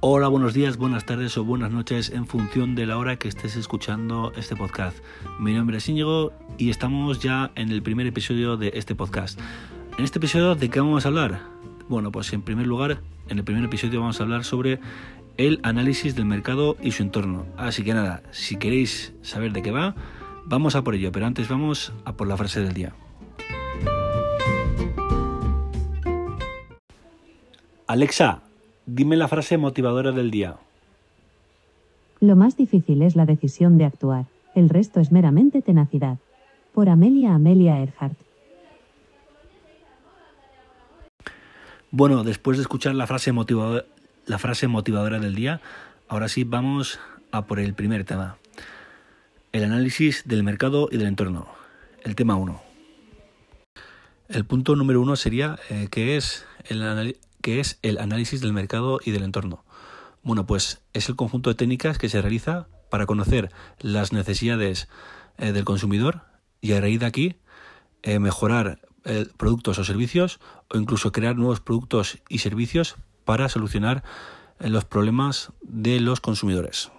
[0.00, 3.56] Hola, buenos días, buenas tardes o buenas noches en función de la hora que estés
[3.56, 4.96] escuchando este podcast.
[5.40, 9.40] Mi nombre es Íñigo y estamos ya en el primer episodio de este podcast.
[9.98, 11.40] En este episodio, ¿de qué vamos a hablar?
[11.88, 14.78] Bueno, pues en primer lugar, en el primer episodio vamos a hablar sobre
[15.36, 17.44] el análisis del mercado y su entorno.
[17.56, 19.96] Así que nada, si queréis saber de qué va,
[20.44, 22.94] vamos a por ello, pero antes vamos a por la frase del día.
[27.88, 28.42] Alexa,
[28.88, 30.56] dime la frase motivadora del día.
[32.20, 34.24] Lo más difícil es la decisión de actuar,
[34.54, 36.18] el resto es meramente tenacidad.
[36.74, 38.18] Por Amelia Amelia Earhart.
[41.90, 43.84] Bueno, después de escuchar la frase, motivadora,
[44.26, 45.60] la frase motivadora del día,
[46.08, 46.98] ahora sí vamos
[47.30, 48.36] a por el primer tema.
[49.52, 51.46] El análisis del mercado y del entorno.
[52.04, 52.60] El tema 1.
[54.28, 56.82] El punto número uno sería eh, que es el,
[57.48, 59.64] que es el análisis del mercado y del entorno.
[60.22, 64.86] Bueno, pues es el conjunto de técnicas que se realiza para conocer las necesidades
[65.38, 66.24] eh, del consumidor
[66.60, 67.36] y a raíz de aquí
[68.02, 74.04] eh, mejorar eh, productos o servicios o incluso crear nuevos productos y servicios para solucionar
[74.60, 76.90] los problemas de los consumidores.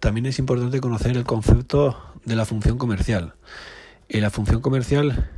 [0.00, 3.34] También es importante conocer el concepto de la función comercial.
[4.08, 5.30] Y la función comercial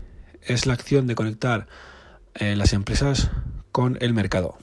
[0.42, 1.66] es la acción de conectar
[2.38, 3.30] las empresas
[3.74, 4.56] con el mercado.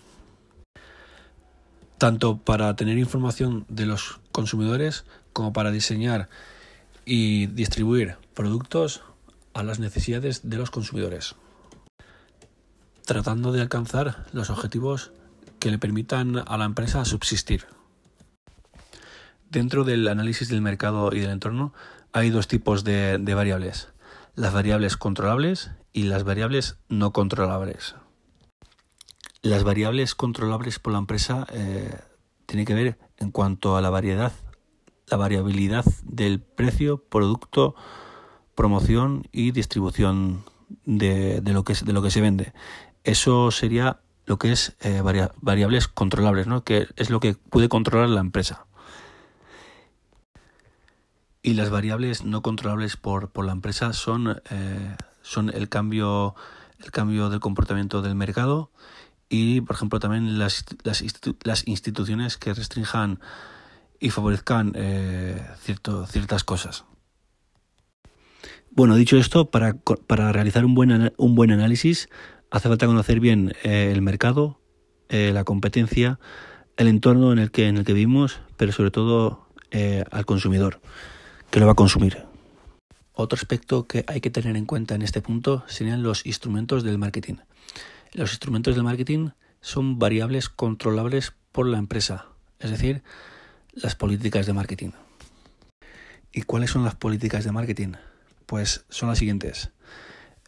[1.98, 6.30] Tanto para tener información de los consumidores como para diseñar
[7.04, 9.02] y distribuir productos
[9.54, 11.36] a las necesidades de los consumidores.
[13.06, 15.12] Tratando de alcanzar los objetivos
[15.60, 17.66] que le permitan a la empresa subsistir.
[19.50, 21.74] Dentro del análisis del mercado y del entorno
[22.14, 23.90] hay dos tipos de, variables,
[24.36, 27.96] las variables controlables y las variables no controlables.
[29.44, 31.98] Las variables controlables por la empresa eh,
[32.46, 34.32] tienen que ver en cuanto a la variedad,
[35.08, 37.74] la variabilidad del precio, producto,
[38.54, 40.44] promoción y distribución
[40.86, 42.54] de, lo, que, se vende.
[43.04, 45.02] Eso sería lo que es eh,
[45.42, 46.64] variables controlables, ¿no?
[46.64, 48.68] que es lo que puede controlar la empresa.
[51.42, 56.36] Y las variables no controlables por, por la empresa son, eh, son el, cambio,
[56.78, 58.70] el cambio del comportamiento del mercado
[59.32, 61.02] y, por ejemplo, también las, las,
[61.66, 63.22] instituciones que restrinjan
[63.98, 66.84] y favorezcan eh, cierto, ciertas cosas.
[68.72, 69.76] Bueno, dicho esto, para,
[70.06, 72.10] para realizar un buen, un buen análisis
[72.52, 74.60] hace falta conocer bien eh, el mercado,
[75.08, 76.20] eh, la competencia,
[76.76, 79.48] el entorno en el que, en el que vivimos, pero sobre todo
[80.12, 80.82] al consumidor
[81.50, 82.26] que lo va a consumir.
[83.14, 86.98] Otro aspecto que hay que tener en cuenta en este punto serían los instrumentos del
[86.98, 87.36] marketing.
[88.14, 89.30] Los instrumentos del marketing
[89.62, 92.26] son variables controlables por la empresa,
[92.60, 93.04] es decir,
[93.72, 94.92] las políticas de marketing.
[96.34, 97.94] ¿Y cuáles son las políticas de marketing?
[98.48, 99.72] Pues son las siguientes.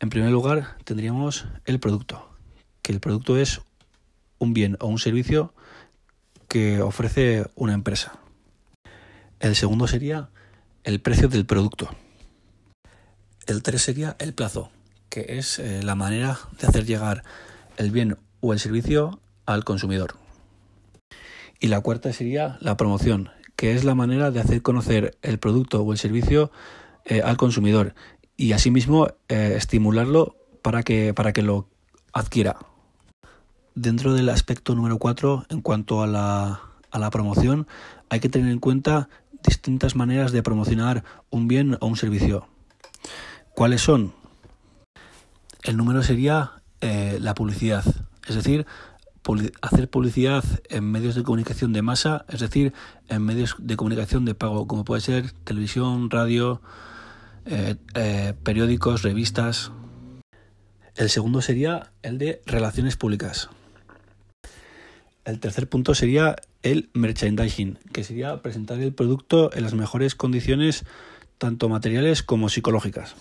[0.01, 2.37] En primer lugar, tendríamos el producto,
[2.81, 3.61] que el producto es
[4.39, 5.53] un bien o un servicio
[6.49, 8.19] que ofrece una empresa.
[9.39, 10.29] El segundo sería
[10.83, 11.89] el precio del producto.
[13.45, 14.69] El tres sería el plazo,
[15.07, 17.23] que es eh, la manera de hacer llegar
[17.77, 20.15] el bien o el servicio al consumidor.
[21.59, 25.81] Y la cuarta sería la promoción, que es la manera de hacer conocer el producto
[25.81, 26.51] o el servicio
[27.05, 27.95] eh, al consumidor
[28.35, 31.69] y asimismo eh, estimularlo para que, para que lo
[32.11, 32.57] adquiera.
[33.75, 37.67] Dentro del aspecto número cuatro, en cuanto a la, a la promoción,
[38.09, 39.09] hay que tener en cuenta
[39.43, 42.47] distintas maneras de promocionar un bien o un servicio.
[43.55, 44.13] ¿Cuáles son?
[45.63, 47.85] El número sería eh, la publicidad,
[48.27, 48.65] es decir,
[49.61, 52.73] hacer publicidad en medios de comunicación de masa, es decir,
[53.07, 56.61] en medios de comunicación de pago, como puede ser televisión, radio,
[57.45, 59.71] eh, eh, periódicos, revistas.
[60.97, 63.49] El segundo sería el de relaciones públicas.
[65.23, 70.83] El tercer punto sería el merchandising, que sería presentar el producto en las mejores condiciones,
[71.37, 73.15] tanto materiales como psicológicas.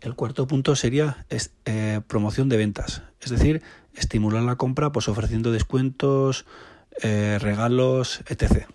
[0.00, 1.26] El cuarto punto sería
[1.64, 3.62] eh, promoción de ventas, es decir,
[3.94, 6.46] estimular la compra pues ofreciendo descuentos,
[7.02, 8.66] eh, regalos, etc.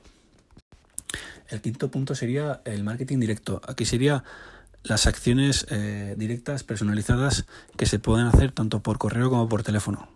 [1.47, 3.61] El quinto punto sería el marketing directo.
[3.65, 4.25] Aquí sería
[4.83, 7.45] las acciones eh, directas personalizadas
[7.77, 10.09] que se pueden hacer tanto por correo como por teléfono.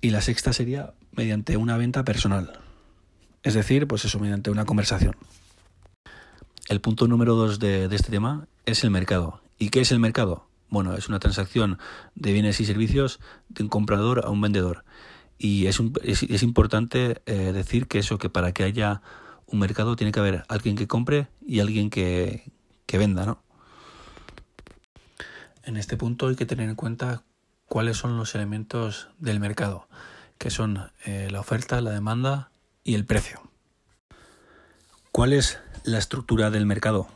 [0.00, 2.60] Y la sexta sería mediante una venta personal.
[3.42, 5.16] Es decir, pues eso, mediante una conversación.
[6.68, 9.40] El punto número dos de este tema es el mercado.
[9.58, 10.48] ¿Y qué es el mercado?
[10.70, 11.78] Bueno, es una transacción
[12.14, 14.84] de bienes y servicios de un comprador a un vendedor.
[15.38, 19.02] Y es, es, importante eh, decir que eso, que para que haya
[19.46, 22.50] un mercado tiene que haber alguien que compre y alguien que,
[22.86, 23.42] que venda, ¿no?
[25.62, 27.24] En este punto hay que tener en cuenta
[27.66, 29.86] cuáles son los elementos del mercado,
[30.38, 32.50] que son eh, la oferta, la demanda
[32.84, 33.42] y el precio.
[35.12, 37.08] ¿Cuál es la estructura del mercado?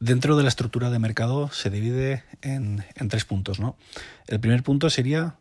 [0.00, 3.60] Dentro de la estructura de mercado se divide en, tres puntos.
[3.60, 3.76] ¿no?
[4.26, 5.36] El primer punto sería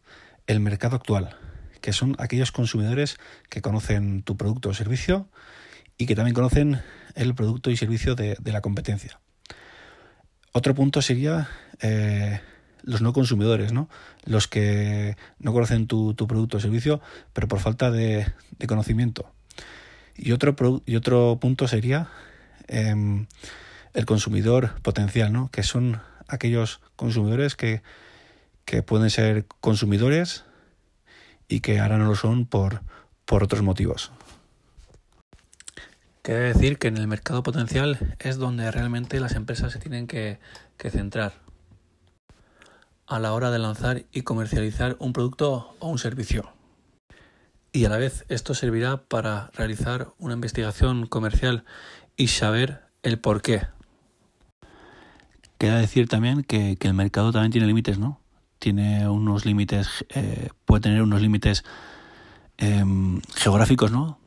[0.48, 1.36] el mercado actual,
[1.82, 3.18] que son aquellos consumidores
[3.50, 5.28] que conocen tu producto o servicio
[5.98, 6.82] y que también conocen
[7.16, 9.20] el producto y servicio de, la competencia.
[10.52, 11.50] Otro punto sería
[11.82, 12.40] eh,
[12.84, 13.90] los no consumidores, ¿no?
[14.24, 17.02] los que no conocen tu, producto o servicio,
[17.34, 18.32] pero por falta de,
[18.68, 19.34] conocimiento.
[20.16, 20.56] Y otro,
[20.86, 22.08] y otro punto sería
[22.68, 23.26] em,
[23.94, 25.50] el consumidor potencial, ¿no?
[25.51, 27.81] que son aquellos consumidores que,
[28.86, 30.45] pueden ser consumidores
[31.48, 32.81] y que ahora no lo son por,
[33.25, 34.12] por otros motivos.
[36.24, 40.40] Quiere decir que en el mercado potencial es donde realmente las empresas se tienen que,
[40.78, 41.34] que centrar
[43.06, 46.51] a la hora de lanzar y comercializar un producto o un servicio.
[47.74, 51.66] Y a la vez esto servirá para realizar una investigación comercial
[52.16, 53.68] y saber el por qué
[55.63, 58.19] Queda decir también que, el mercado también tiene límites, ¿no?
[58.60, 61.63] Tiene unos límites, eh, puede tener unos límites
[62.57, 64.19] em, geográficos, ¿no?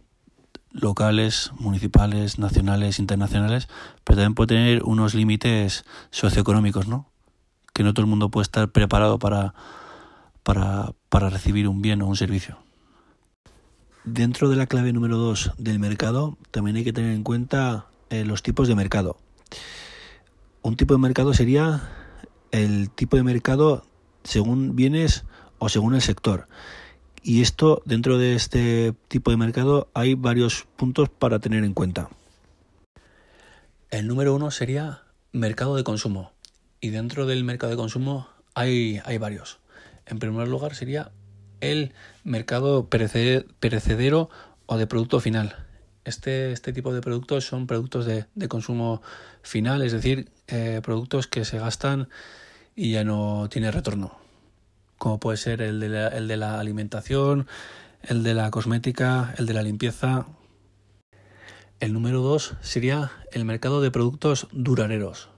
[0.70, 3.68] Locales, municipales, nacionales, internacionales,
[4.02, 7.10] pero también puede tener unos límites socioeconómicos, ¿no?
[7.74, 9.52] Que no todo el mundo puede estar preparado para,
[10.42, 12.56] para, para recibir un bien o un servicio.
[14.04, 18.24] Dentro de la clave número dos del mercado, también hay que tener en cuenta eh,
[18.24, 19.18] los tipos de mercado.
[20.66, 21.88] Un tipo de mercado sería
[22.50, 23.86] el tipo de mercado
[24.24, 25.22] según bienes
[25.60, 26.48] o según el sector.
[27.22, 32.10] Y esto, dentro de este tipo de mercado, hay varios puntos para tener en cuenta.
[33.90, 36.32] El número uno sería mercado de consumo.
[36.80, 39.60] Y dentro del mercado de consumo hay, hay varios.
[40.04, 41.12] En primer lugar sería
[41.60, 41.92] el
[42.24, 44.30] mercado perecedero
[44.66, 45.66] o de producto final.
[46.06, 49.02] Este, este tipo de productos son productos de, consumo
[49.46, 52.08] final, es decir, eh, productos que se gastan
[52.74, 54.18] y ya no tiene retorno,
[54.98, 57.46] como puede ser el de, la, el de la alimentación,
[58.02, 60.26] el de la cosmética, el de la limpieza.
[61.80, 65.28] El número dos sería el mercado de productos duraderos.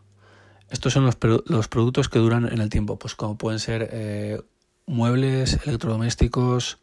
[0.70, 4.40] Estos son los, productos que duran en el tiempo, pues como pueden ser eh,
[4.86, 6.78] muebles, electrodomésticos,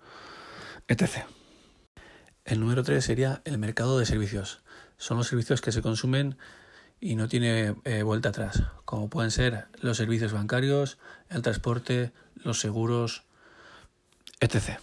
[0.87, 1.25] etc.
[2.45, 4.61] El número 3 sería el mercado de servicios.
[4.97, 6.37] Son los servicios que se consumen
[6.99, 10.97] y no tiene eh, vuelta atrás, como pueden ser los servicios bancarios,
[11.29, 13.23] el transporte, los seguros,
[14.39, 14.79] etc.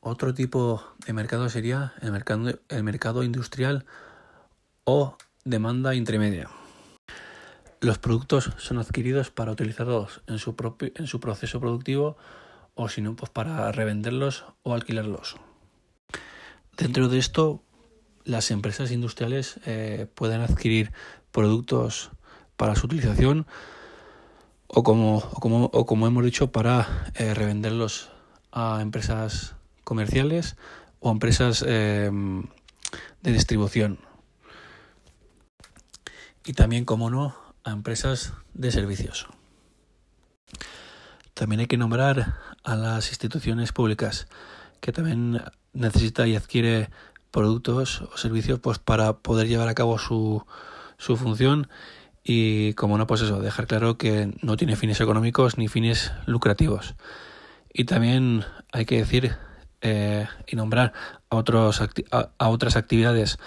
[0.00, 3.86] Otro tipo de mercado sería el mercado, el mercado industrial
[4.84, 6.48] o demanda intermedia.
[7.80, 12.16] Los productos son adquiridos para utilizarlos en su, propio, en su proceso productivo
[12.74, 15.36] o si no, pues para revenderlos o alquilarlos.
[16.76, 17.62] Dentro de esto,
[18.24, 20.92] las empresas industriales eh, pueden adquirir
[21.30, 22.10] productos
[22.56, 23.46] para su utilización
[24.66, 28.10] o como, como, como hemos dicho, para eh, revenderlos
[28.52, 30.56] a empresas comerciales
[31.00, 32.44] o a empresas em,
[33.22, 33.98] de distribución.
[36.44, 39.26] Y también, como no, a empresas de servicios.
[41.34, 44.26] También hay que nombrar a las instituciones públicas
[44.80, 46.90] que también necesita y adquiere
[47.32, 50.44] productos o servicios pues para poder llevar a cabo su,
[50.98, 51.68] su función.
[52.22, 56.94] Y como no pues eso dejar claro que no tiene fines económicos ni fines lucrativos.
[57.72, 59.34] Y también hay que decir
[59.80, 60.92] eh, y nombrar
[61.30, 63.38] a otros a, otras actividades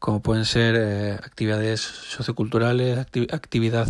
[0.00, 3.86] como pueden ser eh, actividades socioculturales actividad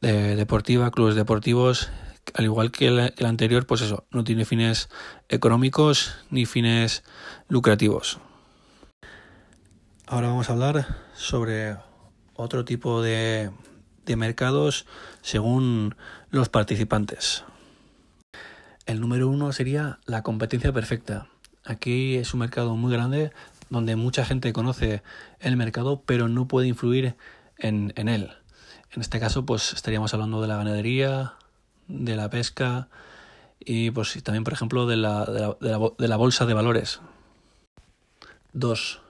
[0.00, 1.90] eh, deportiva clubes deportivos
[2.32, 4.88] al igual que el, anterior, pues eso, no tiene fines
[5.28, 7.04] económicos ni fines
[7.48, 8.18] lucrativos.
[10.06, 11.76] Ahora vamos a hablar sobre
[12.34, 13.50] otro tipo de,
[14.04, 14.86] de mercados
[15.22, 15.96] según
[16.30, 17.44] los participantes.
[18.86, 21.28] El número uno sería la competencia perfecta.
[21.64, 23.32] Aquí es un mercado muy grande
[23.70, 25.02] donde mucha gente conoce
[25.40, 27.16] el mercado pero no puede influir
[27.58, 28.30] en, en él.
[28.92, 31.34] En este caso, pues estaríamos hablando de la ganadería,
[31.88, 32.88] de la pesca
[33.58, 37.00] y pues también, por ejemplo, de la, de la, bolsa de valores.
[38.54, 39.02] Dos,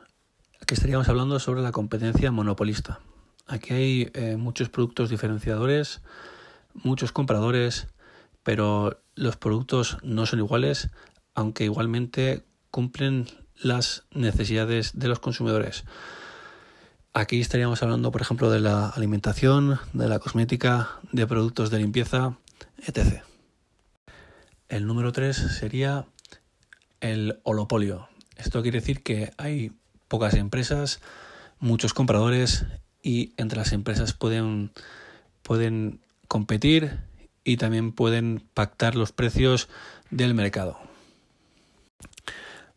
[0.61, 2.99] aquí estaríamos hablando sobre la competencia monopolista.
[3.47, 6.03] Aquí hay eh, muchos productos diferenciadores,
[6.75, 7.87] muchos compradores
[8.45, 10.91] pero los productos no son iguales,
[11.35, 15.85] aunque igualmente cumplen las necesidades de los consumidores.
[17.13, 22.37] Aquí estaríamos hablando, por ejemplo, de la alimentación, de la cosmética, de productos de limpieza,
[22.87, 23.23] etc.
[24.69, 26.07] El número 3 sería
[27.01, 28.09] el holopolio.
[28.37, 29.73] Esto quiere decir que hay
[30.09, 31.01] pocas empresas,
[31.59, 32.67] muchos compradores
[33.03, 34.71] y entre las empresas pueden,
[35.43, 36.99] pueden competir
[37.45, 39.69] y también pueden pactar los precios
[40.11, 40.79] del mercado.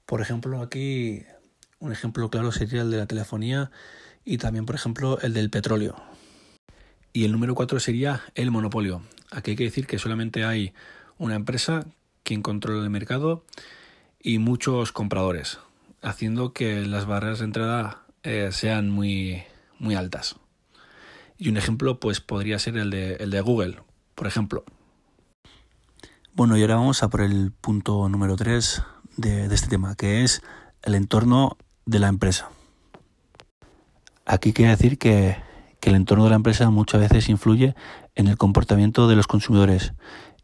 [0.06, 1.24] Por ejemplo, aquí
[1.80, 3.72] un ejemplo claro sería el de la telefonía
[4.26, 5.96] y también, por ejemplo, el del petróleo.
[7.14, 9.02] Y el número 4 sería el monopolio.
[9.32, 10.74] Aquí hay que decir que solamente hay
[11.18, 11.86] una empresa
[12.24, 13.44] quien controla el mercado
[14.22, 15.60] y muchos compradores,
[16.02, 19.44] haciendo que las barreras de entrada eh, sean muy,
[19.80, 20.36] muy altas.
[21.38, 23.80] Y un ejemplo pues podría ser el de, el de Google,
[24.16, 24.64] por ejemplo.
[26.34, 28.84] Bueno, y ahora vamos a por el punto número 3
[29.18, 30.42] de, de este tema, que es
[30.84, 32.50] el entorno de la empresa.
[34.26, 35.38] Aquí quiere decir que,
[35.80, 37.76] que, el entorno de la empresa muchas veces influye
[38.16, 39.94] en el comportamiento de los consumidores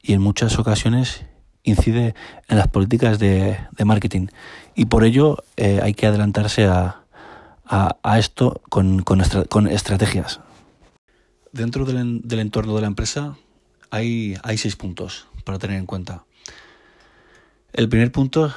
[0.01, 1.25] y en muchas ocasiones
[1.63, 2.13] incide
[2.47, 4.27] en las políticas de, marketing.
[4.75, 7.03] Y por ello eh, hay que adelantarse a,
[7.65, 9.03] a, esto con,
[9.69, 10.41] estrategias.
[11.51, 13.37] Dentro del, del, entorno de la empresa
[13.89, 16.25] hay, hay seis puntos para tener en cuenta.
[17.73, 18.53] El primer punto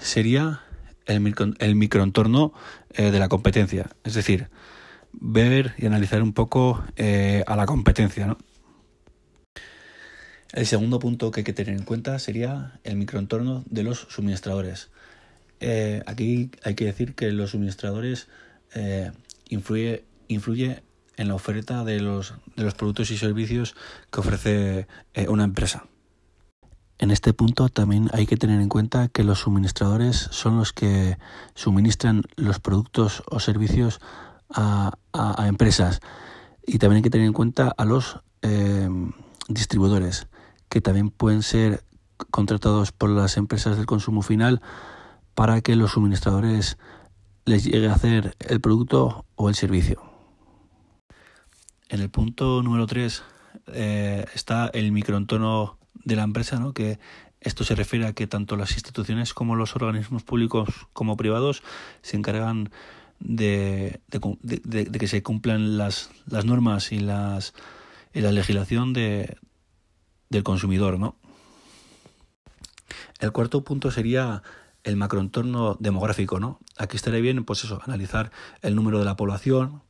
[0.00, 0.60] sería
[1.06, 2.52] el, micro, el microentorno
[2.92, 4.48] eh, de la competencia, es decir,
[5.12, 8.26] ver y analizar un poco eh, a la competencia.
[8.26, 8.38] ¿no?
[10.52, 14.90] El segundo punto que hay que tener en cuenta sería el microentorno de los suministradores.
[15.60, 18.28] Eh, aquí hay que decir que los suministradores
[18.74, 19.12] eh,
[19.48, 20.82] influye, influye
[21.16, 23.76] en la oferta de los, de los productos y servicios
[24.10, 25.86] que ofrece eh, una empresa.
[26.98, 31.16] En este punto también hay que tener en cuenta que los suministradores son los que
[31.54, 34.00] suministran los productos o servicios
[34.50, 36.00] a, a, empresas
[36.66, 38.88] y también hay que tener en cuenta a los eh,
[39.48, 40.26] distribuidores
[40.70, 41.84] que también pueden ser
[42.30, 44.62] contratados por las empresas del consumo final
[45.34, 46.78] para que los suministradores
[47.44, 50.02] les llegue a hacer el producto o el servicio.
[51.88, 53.22] En el punto número 3
[53.72, 56.72] eh, está el microentorno de la empresa, ¿no?
[56.72, 57.00] que
[57.40, 61.62] esto se refiere a que tanto las instituciones como los organismos públicos como privados
[62.02, 62.70] se encargan
[63.18, 67.54] de, que se cumplan las, las normas y, las,
[68.12, 69.36] y la legislación de,
[70.30, 71.16] del consumidor, ¿no?
[73.18, 74.42] El cuarto punto sería
[74.84, 76.60] el macroentorno demográfico, ¿no?
[76.78, 78.30] Aquí estaría bien, pues eso, analizar
[78.62, 79.82] el número de la población,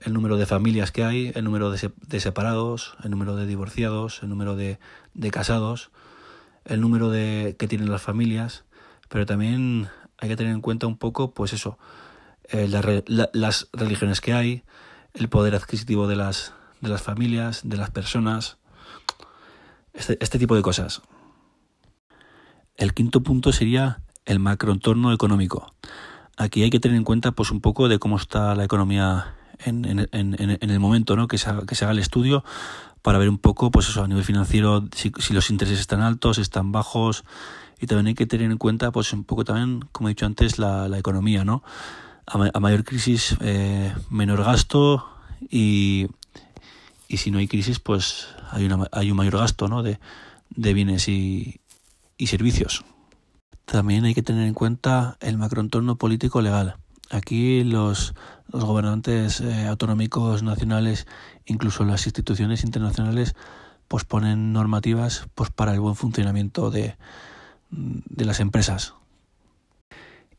[0.00, 3.46] el número de familias que hay, el número de, se de separados, el número de
[3.46, 4.78] divorciados, el número de,
[5.14, 5.90] de, casados,
[6.64, 8.64] el número de que tienen las familias,
[9.08, 11.76] pero también hay que tener en cuenta un poco, pues eso,
[12.50, 14.62] eh, la, la, las religiones que hay,
[15.12, 18.58] el poder adquisitivo de las, de las familias, de las personas,
[19.96, 21.02] este, este tipo de cosas.
[22.76, 25.72] El quinto punto sería el macroentorno económico.
[26.36, 29.34] Aquí hay que tener en cuenta pues un poco de cómo está la economía
[29.64, 31.28] en, en, en, el momento ¿no?
[31.28, 32.44] que, se haga, que se haga el estudio
[33.00, 36.72] para ver un poco pues eso a nivel financiero si, los intereses están altos, están
[36.72, 37.24] bajos
[37.80, 40.58] y también hay que tener en cuenta pues un poco también como he dicho antes
[40.58, 41.62] la, la economía no
[42.26, 45.06] a, a mayor crisis eh, menor gasto
[45.40, 46.08] y,
[47.08, 49.82] y si no hay crisis pues hay, una, hay un mayor gasto ¿no?
[49.82, 49.98] de,
[50.50, 51.60] de bienes y,
[52.26, 52.84] servicios.
[53.64, 56.76] También hay que tener en cuenta el macroentorno político legal.
[57.10, 58.14] Aquí los,
[58.52, 61.06] los gobernantes eh, autonómicos nacionales,
[61.44, 63.34] incluso las instituciones internacionales,
[63.88, 66.96] pues ponen normativas pues para el buen funcionamiento de,
[67.70, 68.94] de las empresas.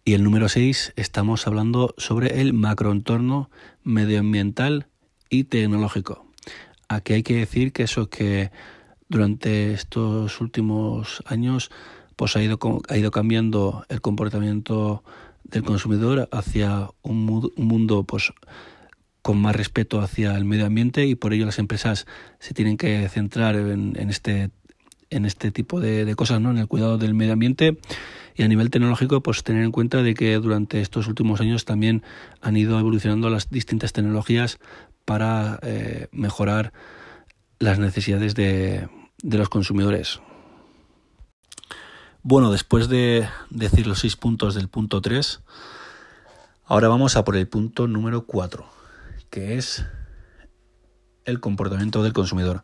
[0.03, 3.49] Y el número 6 estamos hablando sobre el macroentorno
[3.83, 4.87] medioambiental
[5.29, 6.26] y tecnológico.
[6.89, 8.51] Aquí hay que decir que eso que
[9.09, 11.69] durante estos últimos años
[12.15, 15.03] pues ha ido, ha ido cambiando el comportamiento
[15.43, 18.33] del consumidor hacia un, un mundo pues
[19.21, 22.07] con más respeto hacia el medio ambiente y por ello las empresas
[22.39, 24.51] se tienen que centrar en, en este
[25.09, 26.51] en este tipo de, de, cosas, ¿no?
[26.51, 27.77] En el cuidado del medio ambiente
[28.35, 32.03] y a nivel tecnológico, pues tener en cuenta de que durante estos últimos años también
[32.41, 34.59] han ido evolucionando las distintas tecnologías
[35.07, 36.73] para eh, mejorar
[37.59, 38.89] las necesidades de,
[39.23, 40.19] los consumidores.
[42.23, 45.39] Bueno, después de decir los seis puntos del punto 3,
[46.65, 48.65] ahora vamos a por el punto número 4,
[49.29, 49.85] que es
[51.23, 52.63] el comportamiento del consumidor.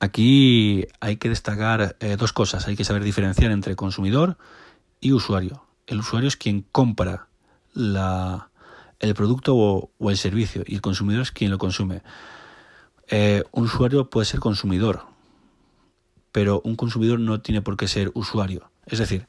[0.00, 2.66] Aquí hay que destacar eh, dos cosas.
[2.66, 4.36] Hay que saber diferenciar entre consumidor
[5.00, 5.64] y usuario.
[5.86, 7.28] El usuario es quien compra
[7.72, 8.50] la,
[9.00, 12.02] el producto o, el servicio y el consumidor es quien lo consume.
[13.08, 15.06] Eh, un usuario puede ser consumidor,
[16.32, 18.70] pero un consumidor no tiene por qué ser usuario.
[18.86, 19.26] Es decir,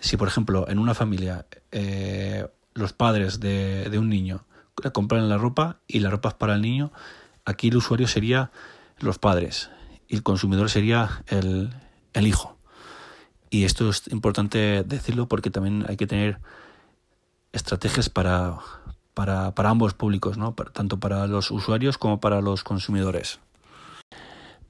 [0.00, 4.44] si por ejemplo en una familia eh, los padres de, un niño
[4.92, 6.92] compran la ropa y la ropa es para el niño,
[7.44, 8.50] aquí el usuario sería
[8.98, 9.70] los padres
[10.06, 11.74] y el consumidor sería el,
[12.12, 12.56] el hijo.
[13.50, 16.38] Y esto es importante decirlo porque también hay que tener
[17.52, 18.58] estrategias para,
[19.18, 20.38] para, para ambos públicos,
[20.72, 23.40] tanto para los usuarios como para los consumidores.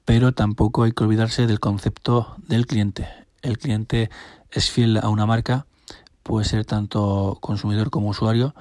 [0.05, 3.07] Pero tampoco hay que olvidarse del concepto del cliente.
[3.43, 4.09] El cliente
[4.49, 5.67] es fiel a una marca,
[6.23, 8.55] puede ser tanto consumidor como usuario,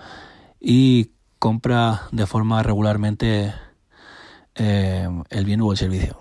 [0.60, 3.54] y compra de forma regularmente
[4.56, 6.18] eh, el bien o el servicio.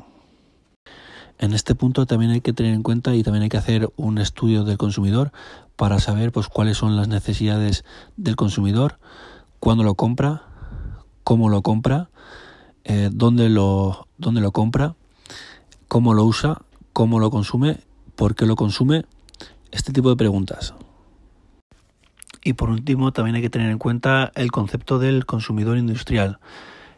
[1.40, 4.18] En este punto también hay que tener en cuenta y también hay que hacer un
[4.18, 5.34] estudio del consumidor
[5.76, 7.84] para saber pues cuáles son las necesidades
[8.16, 8.98] del consumidor,
[9.60, 10.44] cuándo lo compra,
[11.24, 12.10] cómo lo compra,
[12.84, 14.96] eh, dónde, lo, dónde lo compra,
[15.88, 16.62] cómo lo usa,
[16.94, 17.80] cómo lo consume,
[18.16, 19.06] por qué lo consume,
[19.72, 20.74] este tipo de preguntas.
[22.44, 26.40] Y por último, también hay que tener en cuenta el concepto del consumidor industrial.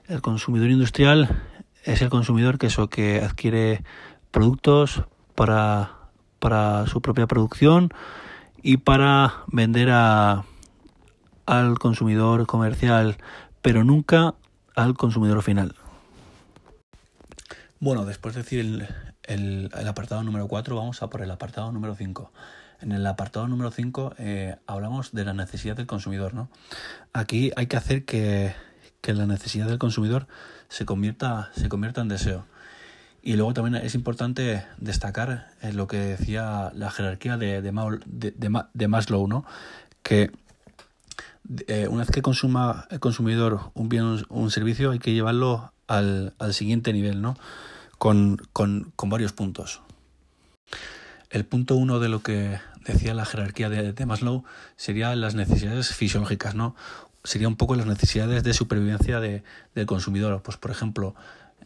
[0.07, 1.43] El consumidor industrial
[1.83, 3.83] es el consumidor que, eso, que adquiere
[4.29, 5.93] productos para,
[6.37, 7.89] para su propia producción
[8.61, 10.43] y para vender a,
[11.49, 13.17] al consumidor comercial,
[13.63, 14.35] pero nunca
[14.75, 15.73] al consumidor final.
[17.79, 18.87] Bueno, después de decir
[19.23, 22.31] el, apartado número 4, vamos a por el apartado número 5.
[22.81, 26.35] En el apartado número 5 eh, hablamos de la necesidad del consumidor.
[26.35, 26.49] ¿no?
[27.13, 28.53] Aquí hay que hacer que,
[29.03, 30.27] la necesidad del consumidor
[30.67, 32.45] se convierta, se convierta en deseo.
[33.23, 39.27] Y luego también es importante destacar eh, lo que decía la jerarquía de, de, Maslow,
[39.27, 39.45] ¿no?
[40.03, 40.31] que
[41.67, 45.73] eh, una vez que consuma el consumidor un bien o un, servicio, hay que llevarlo
[45.87, 47.35] al, al siguiente nivel, ¿no?
[47.97, 49.81] Con, con, con, varios puntos.
[51.31, 54.43] El punto uno de lo que decía la jerarquía de, de Maslow
[54.75, 56.75] sería las necesidades fisiológicas, ¿no?
[57.23, 60.41] Sería un poco las necesidades de supervivencia de, del consumidor.
[60.43, 61.15] Pues, por ejemplo,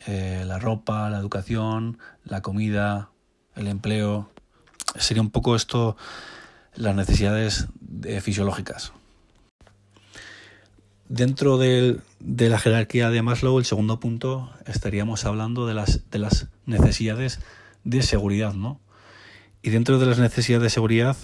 [0.07, 3.09] eh, la ropa, la educación, la comida,
[3.55, 4.29] el empleo.
[4.95, 5.97] Sería un poco esto
[6.75, 7.67] las necesidades
[8.21, 8.93] fisiológicas.
[11.09, 16.47] Dentro de, la jerarquía de Maslow, el segundo punto, estaríamos hablando de las, de las
[16.65, 17.39] necesidades
[17.83, 18.79] de seguridad, ¿no?
[19.61, 21.17] Y dentro de las necesidades de seguridad,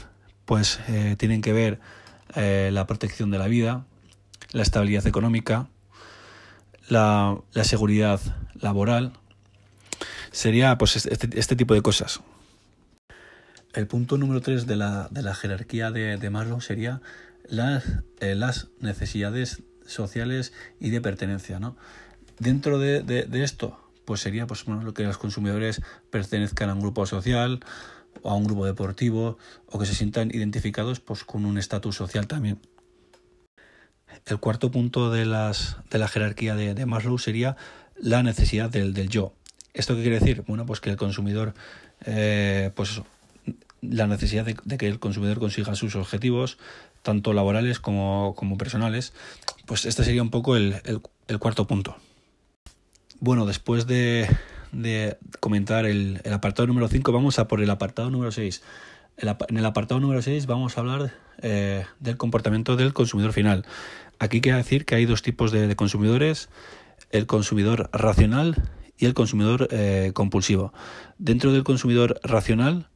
[0.46, 1.80] pues eh, tienen que ver
[2.36, 3.86] eh, la protección de la vida,
[4.52, 5.68] la estabilidad económica,
[6.90, 8.20] la, seguridad
[8.56, 9.14] laboral.
[10.32, 12.22] Sería pues este, este, tipo de cosas.
[13.74, 17.02] El punto número tres de la, de la jerarquía de, Maslow sería
[17.48, 17.86] las,
[18.20, 21.60] eh, las necesidades sociales y de pertenencia.
[21.60, 21.76] ¿no?
[22.40, 27.60] Dentro de, esto, pues sería pues, bueno, que los consumidores pertenezcan a un grupo social
[28.22, 32.28] o a un grupo deportivo o que se sientan identificados pues, con un estatus social
[32.28, 32.60] también.
[34.26, 37.58] El cuarto punto de, las, de la jerarquía de, de Maslow sería
[37.96, 39.34] la necesidad del, del, yo.
[39.74, 40.44] ¿Esto qué quiere decir?
[40.48, 41.54] Bueno, pues que el consumidor,
[42.06, 43.02] eh, pues
[43.82, 46.58] la necesidad de, de, que el consumidor consiga sus objetivos,
[47.02, 49.14] tanto laborales como, como personales,
[49.70, 50.82] pues este sería un poco el,
[51.38, 51.96] cuarto punto.
[53.20, 54.28] Bueno, después de,
[55.40, 58.64] comentar el, apartado número 5, vamos a por el apartado número 6.
[59.18, 63.64] en el apartado número 6 vamos a hablar eh, del comportamiento del consumidor final.
[64.18, 66.50] Aquí quiere decir que hay dos tipos de, de consumidores,
[67.12, 70.74] el consumidor racional y el consumidor eh, compulsivo.
[71.20, 72.88] Dentro del consumidor racional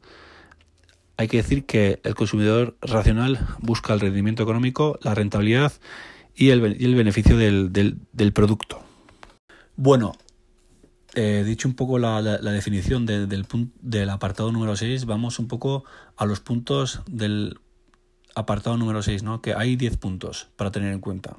[1.17, 5.71] hay que decir que el consumidor racional busca el rendimiento económico, la rentabilidad
[6.35, 8.81] y el, y el beneficio del, del, producto.
[9.75, 10.13] Bueno,
[11.15, 13.45] eh, dicho un poco la, definición de, del,
[13.81, 15.83] del apartado número 6, vamos un poco
[16.17, 17.59] a los puntos del
[18.35, 19.41] apartado número 6, ¿no?
[19.41, 21.37] que hay 10 puntos para tener en cuenta.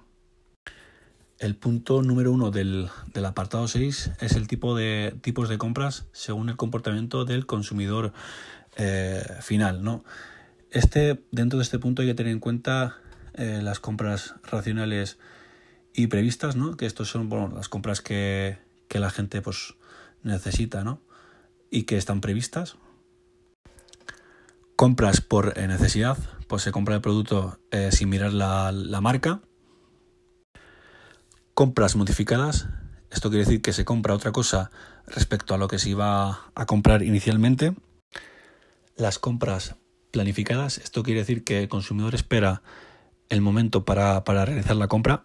[1.38, 6.06] El punto número 1 del, del apartado 6 es el tipo de tipos de compras
[6.12, 8.12] según el comportamiento del consumidor
[8.76, 10.04] eh, final, ¿no?
[10.70, 12.98] Este, dentro de este punto hay que tener en cuenta
[13.34, 15.18] eh, las compras racionales
[15.92, 16.76] y previstas, ¿no?
[16.76, 19.74] Que estos son bueno, las compras que, que la gente pues
[20.22, 21.00] necesita, ¿no?
[21.70, 22.76] Y que están previstas.
[24.76, 26.18] Compras por eh, necesidad,
[26.48, 29.40] pues se compra el producto eh, sin mirar la, la marca.
[31.54, 32.68] Compras modificadas,
[33.10, 34.72] Esto quiere decir que se compra otra cosa
[35.06, 37.74] respecto a lo que se iba a comprar inicialmente.
[38.96, 39.76] Las compras
[40.10, 42.62] planificadas, esto quiere decir que el consumidor espera
[43.34, 45.22] el momento para, realizar la compra.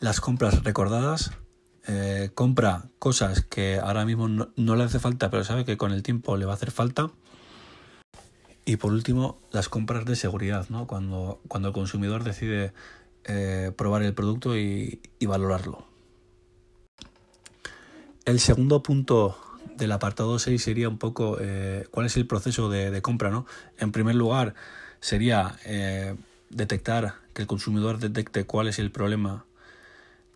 [0.00, 1.32] Las compras recordadas,
[1.86, 6.02] eh, compra cosas que ahora mismo no, le hace falta, pero sabe que con el
[6.02, 7.10] tiempo le va a hacer falta.
[8.64, 10.86] Y por último, las compras de seguridad, ¿no?
[10.86, 12.72] cuando, cuando el consumidor decide
[13.24, 15.86] eh, probar el producto y, valorarlo.
[18.24, 19.36] El segundo punto
[19.76, 23.30] del apartado 6 sería un poco eh, cuál es el proceso de, compra.
[23.30, 23.46] ¿no?
[23.78, 24.54] En primer lugar,
[25.02, 26.14] sería eh,
[26.48, 29.44] detectar que el consumidor detecte cuál es el problema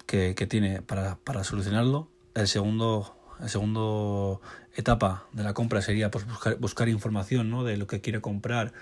[0.06, 2.08] que, tiene para, solucionarlo.
[2.34, 4.42] El segundo, el segundo
[4.74, 7.64] etapa de la compra sería pues, buscar, buscar información ¿no?
[7.64, 8.72] de lo que quiere comprar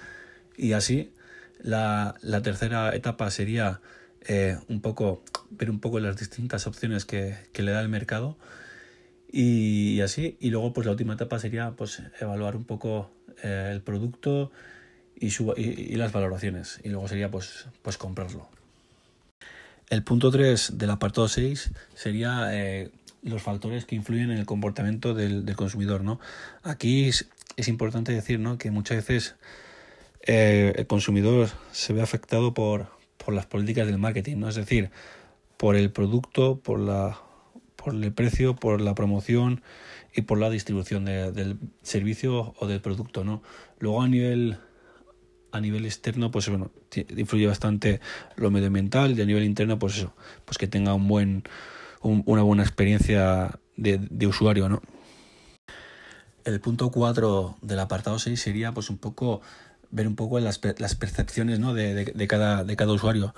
[0.57, 1.13] y así.
[1.61, 3.81] La, la tercera etapa sería
[4.27, 8.37] eh, un poco ver un poco las distintas opciones que, que le da el mercado
[9.31, 10.37] y, así.
[10.41, 13.11] Y luego pues la última etapa sería pues evaluar un poco
[13.43, 14.51] eh, el producto
[15.25, 16.81] y, su, y, las valoraciones.
[16.85, 18.47] Y luego sería pues, pues comprarlo.
[19.89, 22.91] El punto 3 del apartado 6 sería eh,
[23.23, 26.05] los factores que influyen en el comportamiento del, consumidor.
[26.05, 26.21] ¿no?
[26.63, 28.59] Aquí es, importante decir ¿no?
[28.59, 29.37] que muchas veces
[30.27, 34.51] eh, el consumidor se ve afectado por, por las políticas del marketing, ¿no?
[34.51, 34.91] es decir,
[35.57, 37.19] por el producto, por, la,
[37.77, 39.63] por el precio, por la promoción
[40.15, 43.25] y por la distribución del servicio o del producto.
[43.25, 43.43] ¿no?
[43.79, 44.59] Luego a nivel
[45.55, 46.73] a nivel externo, pues bueno,
[47.17, 48.01] influye bastante
[48.37, 50.13] lo medioambiental y a nivel interno, pues eso,
[50.45, 51.45] pues que tenga un buen
[52.03, 54.83] una buena experiencia de, usuario, ¿no?
[56.45, 59.41] El punto 4 del apartado 6 sería pues un poco
[59.91, 61.73] ver un poco las, las percepciones ¿no?
[61.73, 63.35] de, de, cada, de cada usuario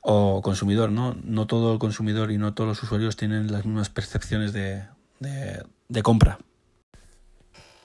[0.00, 1.16] o consumidor, ¿no?
[1.24, 4.84] No todo el consumidor y no todos los usuarios tienen las mismas percepciones de,
[5.20, 6.38] de compra.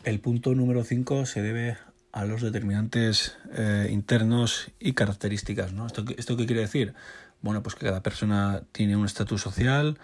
[0.05, 1.77] El punto número 5 se debe
[2.11, 5.73] a los determinantes eh, internos y características.
[5.73, 5.87] ¿no?
[5.87, 6.93] ¿Esto, ¿Esto qué quiere decir?
[7.41, 9.97] Bueno, pues que cada persona tiene un estatus social,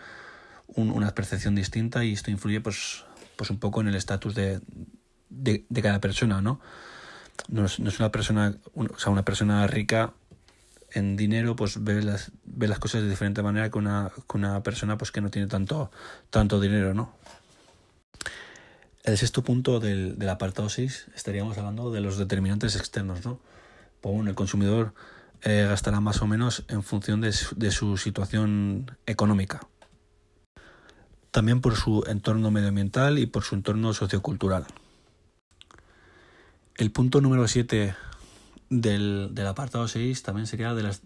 [0.67, 4.61] una percepción distinta y esto influye pues, pues un poco en el estatus de,
[5.29, 6.59] de, cada persona, ¿no?
[7.47, 10.13] No es, no es, una persona, o sea, una persona rica
[10.91, 14.63] en dinero pues ve las, ve las cosas de diferente manera que una, que una
[14.63, 15.91] persona pues que no tiene tanto,
[16.29, 17.13] tanto dinero, ¿no?
[19.07, 23.39] El sexto punto del, apartado 6 estaríamos hablando de los determinantes externos, ¿no?
[24.01, 24.93] Pues bueno, el consumidor
[25.43, 29.61] eh, gastará más o menos en función de su, de su situación económica.
[31.31, 34.65] También por su entorno medioambiental y por su entorno sociocultural.
[36.75, 37.95] El punto número 7
[38.69, 41.01] del, del, apartado 6 también sería de las,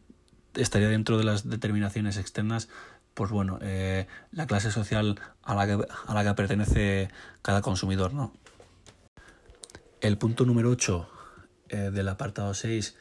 [0.55, 2.67] estaría dentro de las determinaciones externas
[3.13, 7.09] pues bueno, eh, la clase social a la, que, a la que pertenece
[7.41, 8.33] cada consumidor, ¿no?
[9.99, 11.09] El punto número 8
[11.69, 12.95] eh, del apartado 6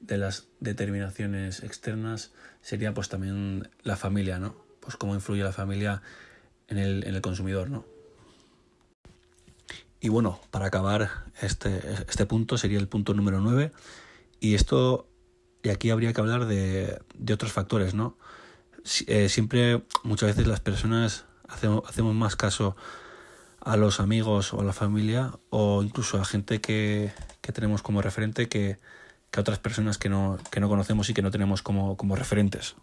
[0.00, 4.56] de las determinaciones externas sería pues también la familia, ¿no?
[4.80, 6.02] Pues cómo influye la familia
[6.68, 7.84] en el, en el consumidor, ¿no?
[10.00, 13.72] Y bueno, para acabar este, este punto sería el punto número 9
[14.40, 15.08] y esto,
[15.62, 18.16] y aquí habría que hablar de, de otros factores, ¿no?
[19.06, 22.76] Eh, siempre, muchas veces las personas hacemos, hacemos más caso
[23.60, 28.00] a los amigos o a la familia o incluso a gente que, que tenemos como
[28.00, 28.78] referente que,
[29.32, 32.14] que, a otras personas que no, que no conocemos y que no tenemos como, como
[32.14, 32.76] referentes.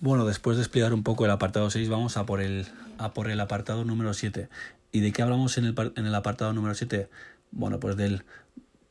[0.00, 2.66] Bueno, después de explicar un poco el apartado 6, vamos a por el,
[2.98, 4.48] a por el apartado número 7.
[4.92, 7.08] ¿Y de qué hablamos en el, en el apartado número 7?
[7.50, 8.24] Bueno, pues del,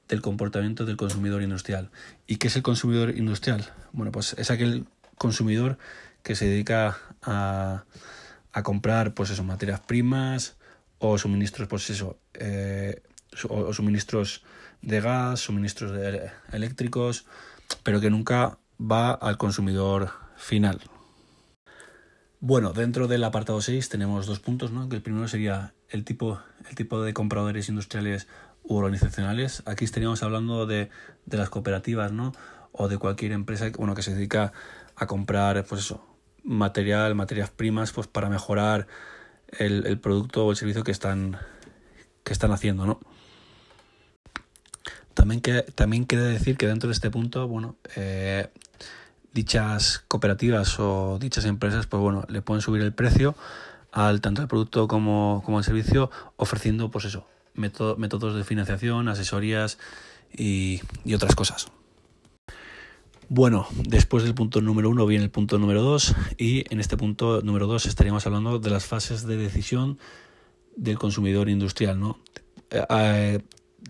[0.08, 1.92] del comportamiento del consumidor industrial.
[2.26, 3.72] ¿Y qué es el consumidor industrial?
[3.94, 4.86] Bueno, pues es aquel
[5.18, 5.78] consumidor
[6.24, 7.86] que se dedica a,
[8.58, 10.58] a comprar pues eso, materias primas
[11.00, 13.04] o suministros, pues eso, eh,
[13.50, 14.44] o, suministros
[14.82, 17.26] de gas, suministros de eléctricos,
[17.84, 20.82] pero que nunca va al consumidor final.
[22.40, 24.90] Bueno, dentro del apartado 6 tenemos dos puntos, ¿no?
[24.90, 28.28] Que el primero sería el tipo, el tipo de compradores industriales
[28.64, 29.64] u organizacionales.
[29.66, 30.90] Aquí estaríamos hablando de,
[31.26, 32.34] de las cooperativas, ¿no?
[32.72, 34.54] O de cualquier empresa bueno, que se dedica
[34.98, 36.04] a comprar, pues eso,
[36.44, 38.88] material, materias primas, pues para mejorar
[39.60, 41.38] el, producto o el servicio que están,
[42.24, 43.00] que están haciendo, ¿no?
[45.14, 48.50] También, que, también quiere decir que dentro de este punto, bueno, eh,
[49.34, 53.36] dichas cooperativas o dichas empresas, pues bueno, le pueden subir el precio
[53.92, 59.80] al tanto el producto como, como el servicio, ofreciendo, pues eso, métodos de financiación, asesorías
[60.36, 61.72] y, y otras cosas.
[63.30, 67.42] Bueno, después del punto número uno viene el punto número dos y en este punto
[67.42, 70.00] número dos estaríamos hablando de las fases de decisión
[70.78, 72.20] del consumidor industrial, ¿no?
[72.72, 73.40] Eh, eh,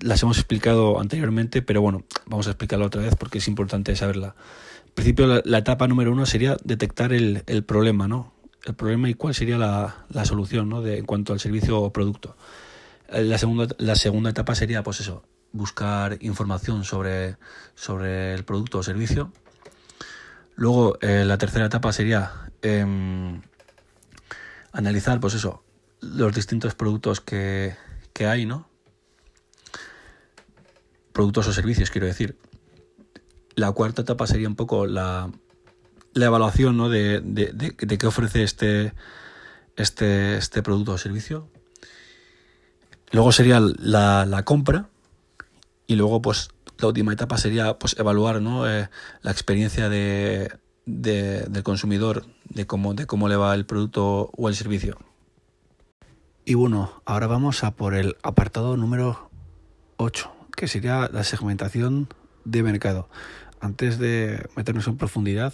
[0.02, 4.36] las hemos explicado anteriormente, pero bueno, vamos a explicarla otra vez porque es importante saberla.
[4.88, 8.34] En principio, la, etapa número uno sería detectar el, problema, ¿no?
[8.66, 10.82] El problema y cuál sería la, solución, ¿no?
[10.82, 12.36] De, en cuanto al servicio o producto.
[13.10, 17.38] Eh, la segunda, la segunda etapa sería, pues eso, buscar información sobre,
[17.76, 19.32] sobre el producto o servicio.
[20.56, 22.32] Luego, la tercera etapa sería
[22.62, 23.42] em,
[24.72, 25.64] analizar, pues eso,
[26.02, 27.76] los distintos productos que,
[28.14, 28.68] que hay, ¿no?
[31.14, 32.38] Productos o servicios, quiero decir.
[33.56, 35.32] La cuarta etapa sería un poco la,
[36.14, 36.90] la evaluación ¿no?
[36.90, 38.94] de, de, de, qué ofrece este,
[39.76, 41.50] este, este producto o servicio.
[43.12, 44.90] Luego sería la, la, compra.
[45.88, 48.70] Y luego, pues, la última etapa sería pues, evaluar ¿no?
[48.70, 48.90] Eh,
[49.22, 50.52] la experiencia de,
[50.86, 54.98] del consumidor, de cómo, de cómo le va el producto o el servicio.
[56.46, 59.30] Y bueno, ahora vamos a por el apartado número
[59.98, 62.08] 8, que sería la segmentación
[62.46, 63.10] de mercado.
[63.60, 65.54] Antes de meternos en profundidad,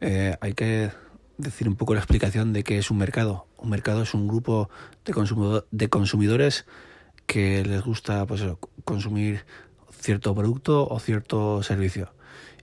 [0.00, 0.92] eh, hay que
[1.36, 3.46] decir un poco la explicación de qué es un mercado.
[3.58, 4.70] Un mercado es un grupo
[5.04, 6.64] de, de consumidores
[7.26, 8.42] que les gusta pues
[8.84, 9.44] consumir
[10.00, 12.12] cierto producto o cierto servicio.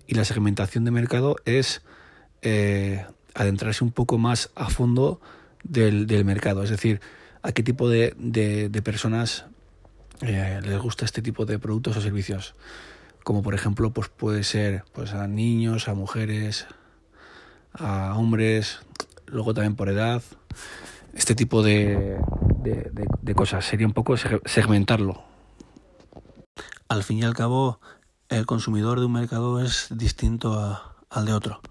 [0.08, 1.82] Y la segmentación de mercado es
[2.42, 5.22] eh, adentrarse un poco más a fondo
[5.64, 6.64] del, del mercado.
[6.64, 7.02] Es decir,
[7.42, 9.46] a qué tipo de, de, personas
[10.22, 12.56] eh, les gusta este tipo de productos o servicios.
[13.24, 16.66] Como por ejemplo, pues puede ser pues a niños, a mujeres,
[17.74, 18.80] a hombres,
[19.28, 20.22] luego también por edad.
[21.14, 22.18] Este tipo de,
[22.64, 23.66] de cosas.
[23.66, 25.24] Sería un poco segmentarlo.
[26.90, 27.80] Al fin y al cabo,
[28.30, 31.62] el consumidor de un mercado es distinto al de otro.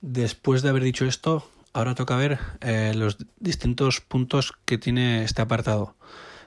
[0.00, 1.44] Después de haber dicho esto,
[1.76, 5.94] Ahora toca ver eh, los distintos puntos que tiene este apartado.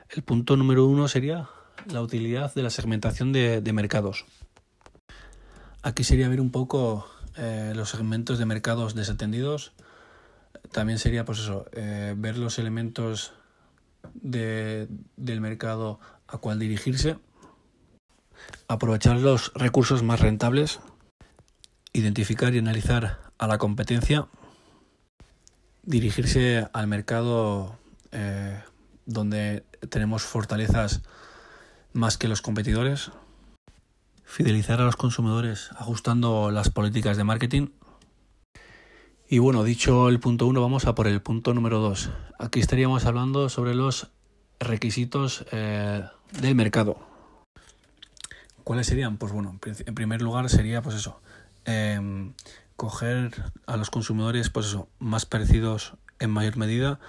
[0.09, 1.49] El punto número uno sería
[1.85, 4.25] la utilidad de la segmentación de, mercados.
[5.83, 9.73] Aquí sería ver un poco eh, los segmentos de mercados desatendidos.
[10.71, 13.33] También sería, pues eso, eh, ver los elementos
[14.15, 14.87] del
[15.41, 15.99] mercado
[16.31, 17.17] a cuál dirigirse.
[18.67, 20.79] Aprovechar los recursos más rentables.
[21.93, 24.27] Identificar y analizar a la competencia
[25.89, 27.75] dirigirse al mercado
[28.11, 28.61] eh,
[29.07, 31.01] donde tenemos fortalezas
[31.93, 33.11] más que los competidores,
[34.23, 37.67] fidelizar a los consumidores ajustando las políticas de marketing.
[39.27, 42.11] Y bueno, dicho el punto uno, vamos a por el punto número dos.
[42.37, 44.11] Aquí estaríamos hablando sobre los
[44.59, 46.03] requisitos eh,
[46.41, 47.09] del mercado.
[48.69, 49.17] ¿Cuáles serían?
[49.17, 51.19] Pues bueno, en primer lugar sería pues eso,
[51.65, 52.33] em,
[52.75, 53.31] coger
[53.65, 56.99] a los consumidores pues eso, más parecidos en mayor medida,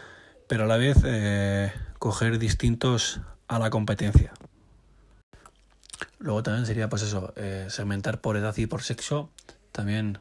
[0.49, 4.33] pero a la vez eh, coger distintos a la competencia.
[6.19, 9.31] Luego también sería pues eso, eh, segmentar por edad y por sexo,
[9.71, 10.19] también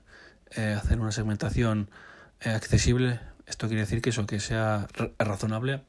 [0.58, 1.90] eh, hacer una segmentación
[2.42, 4.88] accesible, esto quiere decir que eso, que sea
[5.18, 5.84] razonable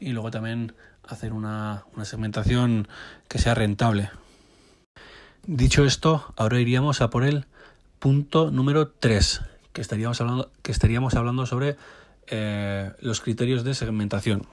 [0.00, 0.74] y luego también
[1.06, 2.88] hacer una, una segmentación
[3.28, 4.10] que sea rentable.
[5.46, 7.46] Dicho esto, ahora iríamos a por el
[7.98, 11.76] punto número 3, que estaríamos hablando, que estaríamos hablando sobre
[12.26, 14.46] eh, los criterios de segmentación.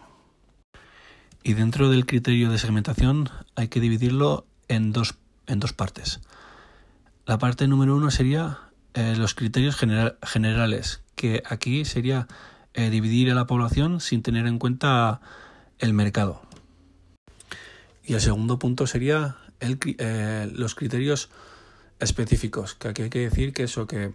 [1.43, 5.15] Y dentro del criterio de segmentación hay que dividirlo en dos,
[5.47, 6.19] en dos partes.
[7.25, 8.59] La parte número uno sería
[8.93, 12.27] eh, los criterios generales, que aquí sería
[12.77, 15.19] eh, dividir a la población sin tener en cuenta
[15.79, 16.43] el mercado.
[18.05, 19.79] Y el segundo punto sería el,
[20.53, 21.31] los criterios
[21.99, 24.13] específicos, que aquí hay que decir que eso, que,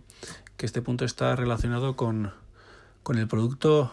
[0.59, 2.31] este punto está relacionado con,
[3.03, 3.93] con el producto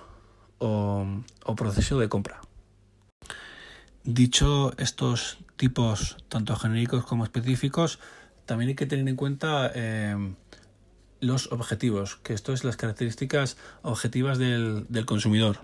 [0.60, 1.24] o,
[1.58, 2.42] proceso de compra.
[4.04, 7.98] Dicho estos tipos, tanto genéricos como específicos,
[8.46, 10.36] también hay que tener en cuenta eh,
[11.22, 15.60] los objetivos, que esto es las características objetivas del, consumidor.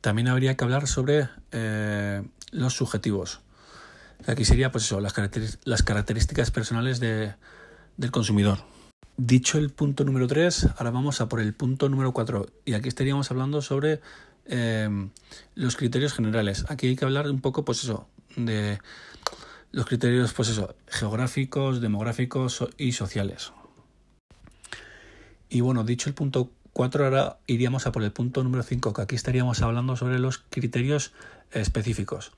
[0.00, 3.40] También habría que hablar sobre eh, los subjetivos.
[4.26, 5.12] Aquí sería, pues eso, las,
[5.82, 7.34] características personales de,
[7.96, 8.58] del consumidor.
[9.16, 12.46] Dicho el punto número 3, ahora vamos a por el punto número 4.
[12.64, 14.00] Y aquí estaríamos hablando sobre
[14.46, 15.10] em,
[15.54, 16.64] los criterios generales.
[16.68, 18.78] Aquí hay que hablar un poco, pues eso, de
[19.72, 23.52] los criterios, pues eso, geográficos, demográficos y sociales.
[25.52, 29.02] Y bueno, dicho el punto 4, ahora iríamos a por el punto número 5, que
[29.02, 31.12] aquí estaríamos hablando sobre los criterios
[31.50, 32.32] específicos.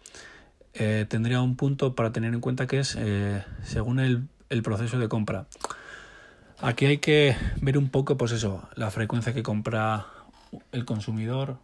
[0.72, 4.28] Eh, tendría un punto para tener en cuenta que es, eh, según el,
[4.64, 5.46] proceso de compra.
[6.60, 10.08] Aquí hay que ver un poco, pues eso, la frecuencia que compra
[10.72, 11.58] el consumidor,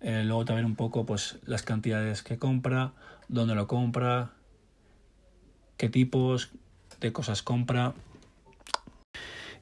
[0.00, 2.92] eh, luego también un poco, pues las cantidades que compra,
[3.28, 4.30] dónde lo compra,
[5.76, 6.52] qué tipos
[7.00, 7.92] de cosas compra.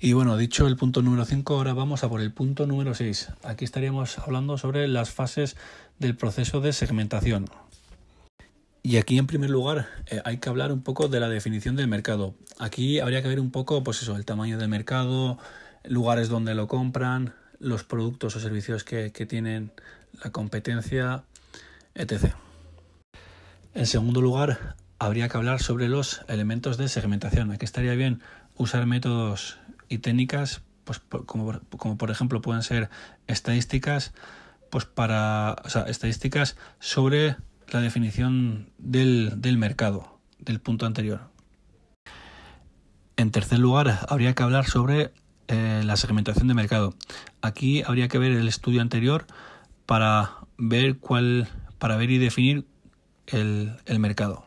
[0.00, 3.30] Y bueno, dicho el punto número 5, ahora vamos a por el punto número 6.
[3.42, 5.56] Aquí estaríamos hablando sobre las fases
[5.98, 7.46] del proceso de segmentación.
[8.84, 11.88] Y aquí en primer lugar eh, hay que hablar un poco de la definición del
[11.88, 12.36] mercado.
[12.60, 15.36] Aquí habría que ver un poco, pues eso, el tamaño del mercado,
[15.82, 19.72] lugares donde lo compran, los productos o servicios que, que tienen
[20.22, 21.24] la competencia,
[21.96, 22.34] etc.
[23.74, 27.50] En segundo lugar, habría que hablar sobre los elementos de segmentación.
[27.50, 28.22] Aquí estaría bien
[28.56, 29.58] usar métodos
[29.88, 32.90] y técnicas, pues como, como por ejemplo pueden ser
[33.26, 34.12] estadísticas,
[34.70, 37.36] pues para, o sea, estadísticas sobre
[37.70, 41.20] la definición del, mercado del punto anterior.
[43.16, 45.12] En tercer lugar, habría que hablar sobre
[45.48, 46.94] eh, la segmentación de mercado.
[47.42, 49.26] Aquí habría que ver el estudio anterior
[49.86, 51.48] para ver cuál,
[51.78, 52.66] para ver y definir
[53.26, 54.44] el, mercado.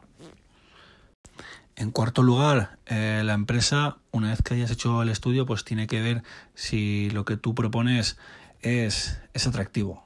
[1.82, 5.88] En cuarto lugar, eh, la empresa, una vez que hayas hecho el estudio, pues tiene
[5.88, 6.22] que ver
[6.54, 8.20] si lo que tú propones
[8.62, 10.06] es, es atractivo.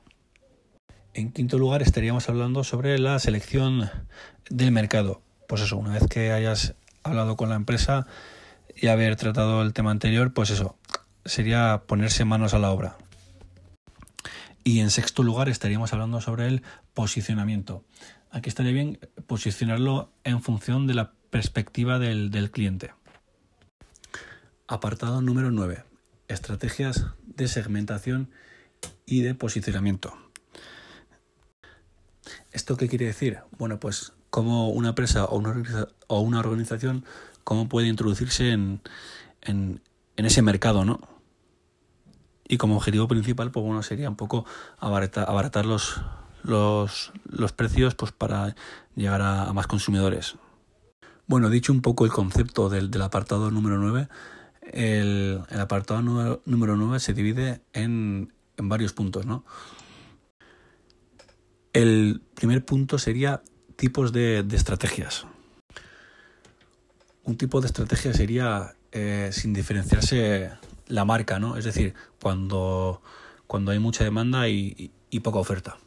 [1.13, 3.89] En quinto lugar estaríamos hablando sobre la selección
[4.49, 5.21] del mercado.
[5.49, 8.07] Pues eso, una vez que hayas hablado con la empresa
[8.73, 10.77] y haber tratado el tema anterior, pues eso,
[11.25, 12.95] sería ponerse manos a la obra.
[14.63, 17.83] Y en sexto lugar estaríamos hablando sobre el posicionamiento.
[18.31, 22.93] Aquí estaría bien posicionarlo en función de la perspectiva del, cliente.
[24.69, 25.83] Apartado número 9.
[26.29, 28.31] Estrategias de segmentación
[29.05, 30.17] y de posicionamiento.
[32.53, 33.39] ¿Esto qué quiere decir?
[33.57, 35.37] Bueno, pues cómo una empresa o
[36.21, 37.03] una, organización
[37.43, 38.81] cómo puede introducirse en,
[40.15, 41.01] ese mercado, ¿no?
[42.47, 44.45] Y como objetivo principal, pues bueno, sería un poco
[44.79, 46.01] abaratar, los,
[46.43, 47.11] los,
[47.57, 48.55] precios pues para
[48.95, 50.37] llegar a, más consumidores.
[51.27, 54.07] Bueno, dicho un poco el concepto del, apartado número 9,
[54.73, 59.43] el, apartado número, número 9 se divide en, en varios puntos, ¿no?
[61.73, 63.41] El primer punto sería
[63.75, 65.25] tipos de, estrategias.
[67.23, 70.51] Un tipo de estrategia sería eh, sin diferenciarse
[70.87, 71.57] la marca, ¿no?
[71.57, 73.01] Es decir, cuando,
[73.47, 74.91] cuando hay mucha demanda y,
[75.23, 75.77] poca oferta.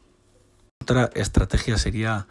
[0.83, 2.27] Otra estrategia sería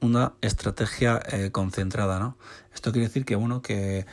[0.00, 2.36] una, estrategia eh, concentrada, ¿no?
[2.74, 4.06] Esto quiere decir que, bueno, que,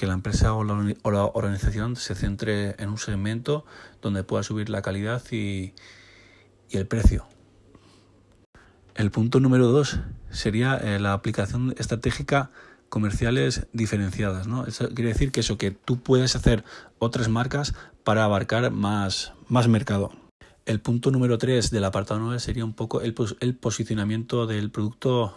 [0.00, 3.64] la empresa o la, organización se centre en un segmento
[4.02, 5.72] donde pueda subir la calidad y
[6.70, 7.26] el precio.
[8.94, 9.98] El punto número dos
[10.30, 12.50] sería eh, la aplicación estratégica
[12.88, 14.66] comerciales diferenciadas, ¿no?
[14.66, 16.64] Eso quiere decir que eso, que tú puedes hacer
[17.00, 17.74] otras marcas
[18.04, 20.12] para abarcar más, más mercado.
[20.66, 25.36] El punto número 3 del apartado 9 sería un poco el, posicionamiento del producto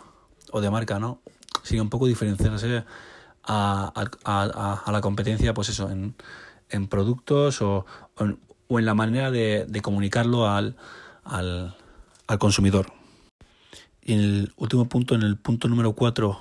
[0.52, 1.20] o de marca, ¿no?
[1.64, 2.86] Sería un poco diferenciarse
[3.44, 7.86] a, la competencia, pues eso, en, productos o,
[8.68, 10.78] o, en, la manera de, comunicarlo al,
[11.26, 11.76] al,
[12.40, 12.94] consumidor.
[14.02, 16.40] Y el último punto, en el punto número 4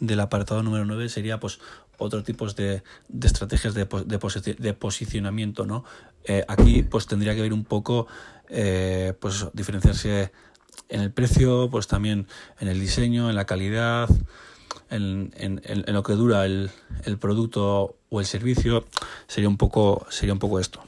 [0.00, 1.60] del apartado número 9, sería pues
[1.98, 2.82] otro tipos de,
[3.22, 5.84] estrategias de, de, posicionamiento, ¿no?
[6.24, 8.06] Eh, aquí pues tendría que ver un poco,
[8.48, 10.32] eh, pues diferenciarse
[10.88, 12.26] en el precio, pues también
[12.60, 14.08] en el diseño, en la calidad,
[14.90, 16.70] en, en, en lo que dura el,
[17.04, 18.86] el, producto o el servicio,
[19.26, 20.80] sería un poco, sería un poco esto.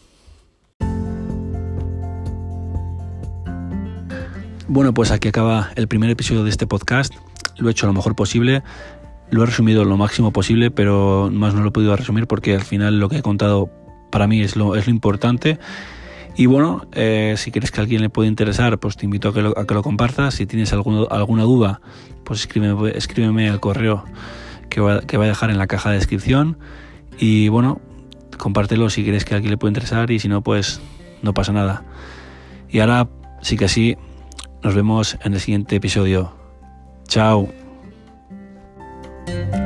[4.68, 7.12] Bueno, pues aquí acaba el primer episodio de este podcast.
[7.56, 8.62] Lo he hecho lo mejor posible.
[9.30, 12.62] Lo he resumido lo máximo posible, pero más no lo he podido resumir porque al
[12.62, 13.70] final lo que he contado
[14.10, 15.58] para mí es lo, es lo importante.
[16.36, 19.34] Y bueno, eh, si quieres que a alguien le pueda interesar, pues te invito a
[19.34, 20.34] que lo, compartas.
[20.34, 21.80] Si tienes alguna, duda,
[22.24, 24.04] pues escríbeme, escríbeme al correo
[24.68, 26.58] que va, que a dejar en la caja de descripción.
[27.18, 27.80] Y bueno,
[28.38, 30.80] compártelo si quieres que a alguien le pueda interesar y si no, pues
[31.22, 31.84] no pasa nada.
[32.68, 33.08] Y ahora
[33.42, 33.96] sí que sí,
[34.62, 36.32] nos vemos en el siguiente episodio.
[37.08, 37.59] Chao.
[39.30, 39.59] Thank you.